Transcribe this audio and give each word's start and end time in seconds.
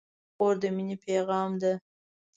خور 0.35 0.55
د 0.61 0.63
مینې 0.75 0.95
پیغام 1.05 1.51
ده. 1.61 1.73